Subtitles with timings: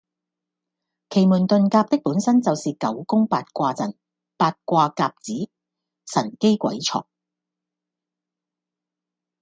[1.11, 3.93] 奇門遁甲的本身就是九宮八卦陣。
[4.35, 5.31] “八卦甲子，
[6.11, 7.05] 神機鬼藏”